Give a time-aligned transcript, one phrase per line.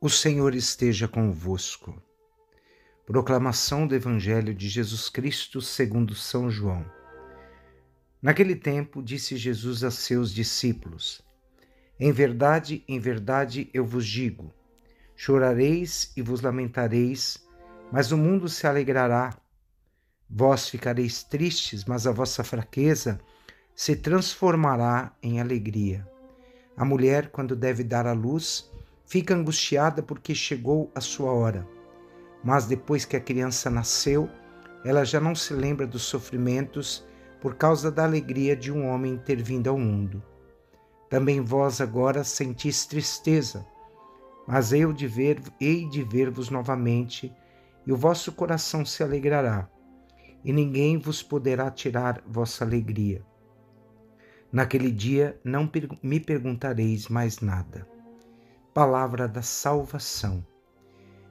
[0.00, 2.00] O Senhor esteja convosco.
[3.04, 6.86] Proclamação do Evangelho de Jesus Cristo segundo São João.
[8.22, 11.20] Naquele tempo disse Jesus a seus discípulos:
[11.98, 14.54] Em verdade, em verdade eu vos digo:
[15.16, 17.44] chorareis e vos lamentareis,
[17.90, 19.36] mas o mundo se alegrará.
[20.30, 23.20] Vós ficareis tristes, mas a vossa fraqueza
[23.74, 26.08] se transformará em alegria.
[26.76, 28.70] A mulher, quando deve dar à luz,
[29.08, 31.66] fica angustiada porque chegou a sua hora.
[32.44, 34.28] Mas depois que a criança nasceu,
[34.84, 37.06] ela já não se lembra dos sofrimentos
[37.40, 40.22] por causa da alegria de um homem ter vindo ao mundo.
[41.08, 43.66] Também vós agora sentis tristeza,
[44.46, 47.32] mas eu de ver, hei de ver-vos novamente,
[47.86, 49.70] e o vosso coração se alegrará,
[50.44, 53.22] e ninguém vos poderá tirar vossa alegria.
[54.52, 55.70] Naquele dia não
[56.02, 57.97] me perguntareis mais nada
[58.78, 60.46] palavra da salvação.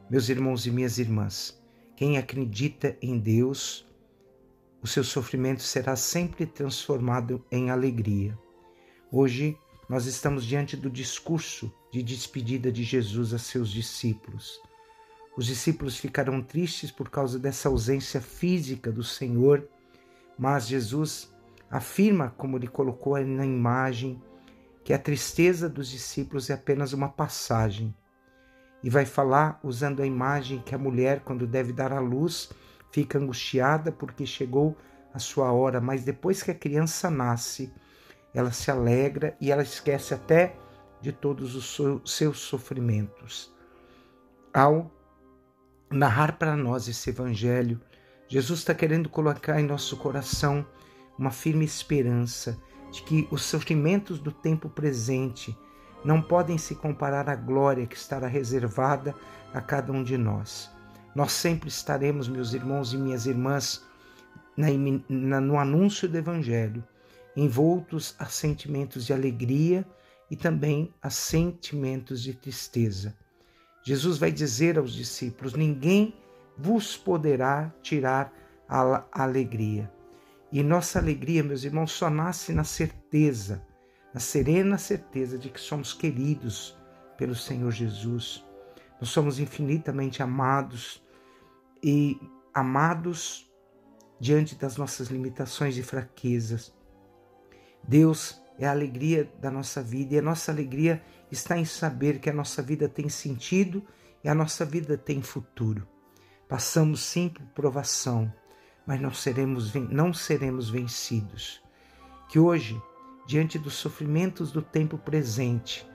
[0.09, 1.57] Meus irmãos e minhas irmãs,
[1.95, 3.87] quem acredita em Deus,
[4.84, 8.37] o seu sofrimento será sempre transformado em alegria.
[9.09, 14.59] Hoje nós estamos diante do discurso de despedida de Jesus a seus discípulos.
[15.37, 19.65] Os discípulos ficarão tristes por causa dessa ausência física do Senhor,
[20.37, 21.34] mas Jesus
[21.71, 24.21] afirma, como ele colocou na imagem,
[24.88, 27.93] que a tristeza dos discípulos é apenas uma passagem.
[28.82, 32.49] E vai falar usando a imagem que a mulher, quando deve dar à luz,
[32.90, 34.77] fica angustiada porque chegou
[35.13, 37.70] a sua hora, mas depois que a criança nasce,
[38.34, 40.55] ela se alegra e ela esquece até
[41.01, 43.54] de todos os seus sofrimentos.
[44.54, 44.90] Ao
[45.91, 47.82] narrar para nós esse evangelho,
[48.29, 50.66] Jesus está querendo colocar em nosso coração
[51.20, 52.57] uma firme esperança
[52.91, 55.57] de que os sofrimentos do tempo presente
[56.04, 59.16] não podem se comparar à glória que estará reservada
[59.54, 60.70] a cada um de nós.
[61.13, 63.84] Nós sempre estaremos, meus irmãos e minhas irmãs,
[65.09, 66.84] no anúncio do Evangelho,
[67.35, 69.85] envoltos a sentimentos de alegria
[70.29, 73.16] e também a sentimentos de tristeza.
[73.84, 76.13] Jesus vai dizer aos discípulos: ninguém
[76.57, 78.34] vos poderá tirar
[78.67, 79.91] a alegria.
[80.52, 83.66] E nossa alegria, meus irmãos, só nasce na certeza,
[84.13, 86.78] na serena certeza de que somos queridos
[87.18, 88.46] pelo Senhor Jesus.
[89.00, 91.03] Nós somos infinitamente amados
[91.84, 92.18] e
[92.53, 93.52] amados
[94.19, 96.74] diante das nossas limitações e fraquezas.
[97.84, 102.29] Deus é a alegria da nossa vida e a nossa alegria está em saber que
[102.29, 103.85] a nossa vida tem sentido
[104.24, 105.88] e a nossa vida tem futuro.
[106.47, 108.34] Passamos sim por provação,
[108.87, 111.61] mas não seremos, não seremos vencidos.
[112.29, 112.81] Que hoje,
[113.27, 115.85] diante dos sofrimentos do tempo presente,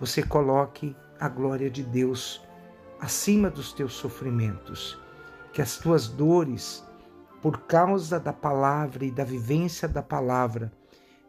[0.00, 2.42] você coloque a glória de Deus
[3.00, 4.98] acima dos teus sofrimentos.
[5.52, 6.84] Que as tuas dores,
[7.40, 10.72] por causa da palavra e da vivência da palavra,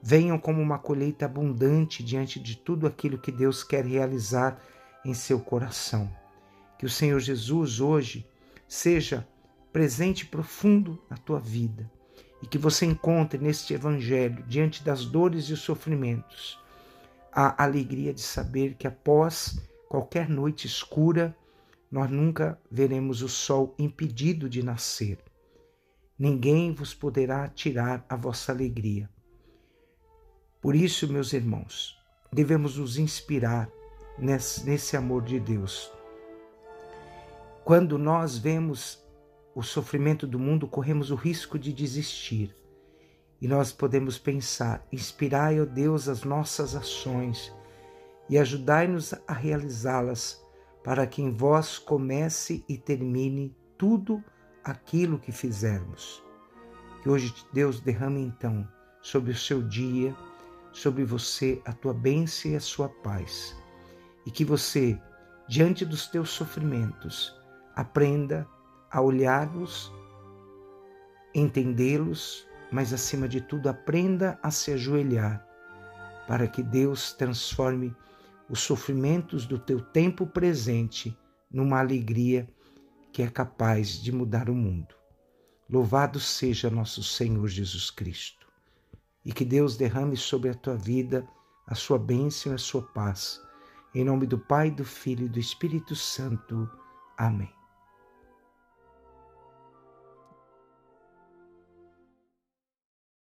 [0.01, 4.59] venham como uma colheita abundante diante de tudo aquilo que Deus quer realizar
[5.05, 6.11] em seu coração.
[6.79, 8.27] Que o Senhor Jesus hoje
[8.67, 9.27] seja
[9.71, 11.89] presente profundo na tua vida
[12.41, 16.59] e que você encontre neste Evangelho, diante das dores e os sofrimentos,
[17.31, 21.35] a alegria de saber que após qualquer noite escura,
[21.91, 25.19] nós nunca veremos o sol impedido de nascer.
[26.17, 29.09] Ninguém vos poderá tirar a vossa alegria.
[30.61, 31.97] Por isso, meus irmãos,
[32.31, 33.69] devemos nos inspirar
[34.17, 35.91] nesse, nesse amor de Deus.
[37.63, 39.00] Quando nós vemos
[39.55, 42.55] o sofrimento do mundo, corremos o risco de desistir.
[43.41, 47.53] E nós podemos pensar: inspirai, ó Deus, as nossas ações
[48.31, 50.41] e ajudai-nos a realizá-las,
[50.85, 54.23] para que em vós comece e termine tudo
[54.63, 56.23] aquilo que fizermos.
[57.03, 58.65] Que hoje Deus derrame então
[59.01, 60.15] sobre o seu dia,
[60.71, 63.53] sobre você a tua bênção e a sua paz.
[64.25, 64.97] E que você,
[65.49, 67.35] diante dos teus sofrimentos,
[67.75, 68.60] aprenda a
[68.99, 69.93] olhar-los,
[71.33, 75.47] entendê-los, mas acima de tudo aprenda a se ajoelhar,
[76.27, 77.95] para que Deus transforme
[78.49, 81.15] os sofrimentos do teu tempo presente
[81.49, 82.49] numa alegria
[83.13, 84.95] que é capaz de mudar o mundo.
[85.69, 88.47] Louvado seja nosso Senhor Jesus Cristo.
[89.23, 91.25] E que Deus derrame sobre a tua vida
[91.71, 93.41] a sua bênção e a sua paz.
[93.95, 96.69] Em nome do Pai, do Filho e do Espírito Santo.
[97.17, 97.60] Amém.